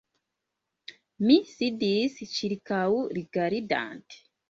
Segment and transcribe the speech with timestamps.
[1.27, 4.25] Mi sidis, ĉirkaŭrigardante.